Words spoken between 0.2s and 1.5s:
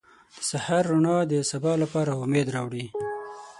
•د سهار رڼا د